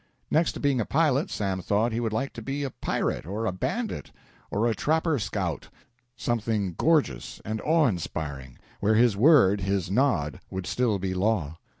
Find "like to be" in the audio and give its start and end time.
2.11-2.63